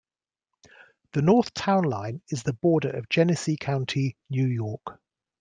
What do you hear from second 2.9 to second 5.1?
Genesee County, New York.